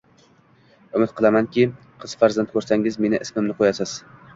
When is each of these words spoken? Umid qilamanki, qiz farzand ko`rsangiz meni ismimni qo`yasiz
Umid 1.01 1.13
qilamanki, 1.21 1.67
qiz 2.03 2.19
farzand 2.25 2.55
ko`rsangiz 2.59 3.03
meni 3.05 3.25
ismimni 3.29 3.61
qo`yasiz 3.65 4.01